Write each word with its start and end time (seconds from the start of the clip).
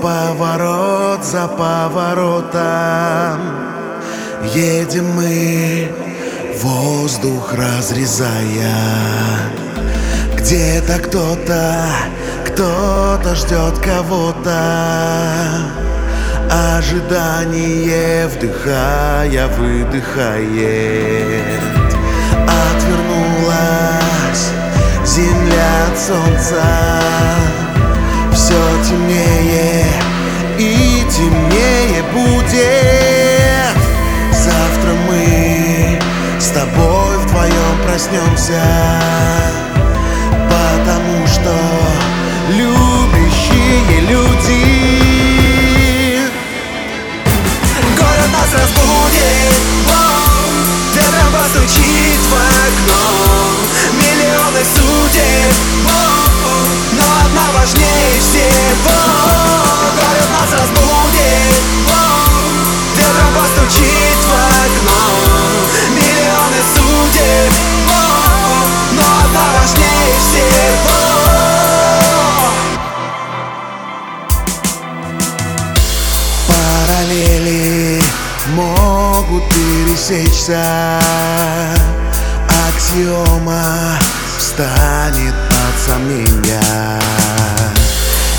поворот 0.00 1.24
за 1.24 1.48
поворотом. 1.48 2.60
Едем 4.54 5.06
мы, 5.14 5.90
воздух 6.60 7.54
разрезая. 7.54 8.74
Где-то 10.36 10.98
кто-то, 10.98 11.86
кто-то 12.46 13.34
ждет 13.34 13.78
кого-то. 13.78 14.60
Ожидание, 16.76 18.28
вдыхая, 18.28 19.48
выдыхает. 19.56 21.02
Отвернулась 22.76 24.50
земля 25.04 25.86
от 25.90 25.98
солнца 25.98 26.62
Все 28.34 28.60
темнее 28.82 29.86
и 30.58 31.04
темнее 31.08 32.02
будет. 32.12 33.76
Завтра 34.32 34.92
мы 35.08 36.00
с 36.40 36.48
тобой 36.48 37.18
вдвоем 37.18 37.82
проснемся 37.86 38.60
могут 79.34 79.50
пересечься 79.50 80.62
Аксиома 82.68 83.98
встанет 84.38 85.34
под 85.48 85.74
сомнения 85.86 87.00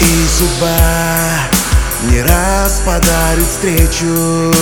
И 0.00 0.26
судьба 0.38 0.76
не 2.10 2.22
раз 2.22 2.82
подарит 2.84 3.46
встречу. 3.48 4.52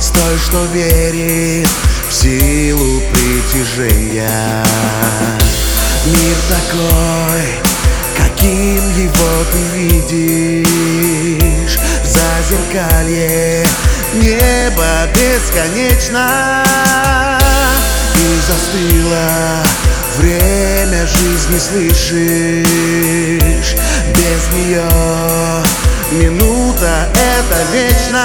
С 0.00 0.08
той, 0.08 0.38
что 0.38 0.64
верит 0.72 1.68
в 2.08 2.12
силу 2.12 3.02
притяжения. 3.12 4.64
Мир 6.06 6.36
такой, 6.48 7.44
каким 8.16 8.82
его 8.96 9.44
ты 9.52 9.58
видишь. 9.76 11.78
В 12.02 12.06
зазеркалье 12.06 13.66
небо 14.14 15.06
бесконечно. 15.14 16.64
И 18.16 18.40
застыло 18.46 19.62
время 20.16 21.06
жизни, 21.06 21.58
слышишь. 21.58 22.66
Без 24.14 24.48
нее 24.54 24.88
минута 26.12 27.08
это 27.14 27.58
вечно 27.72 28.24